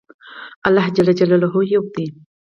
الله 0.67 0.87
یو 1.71 1.79
دی. 1.93 2.05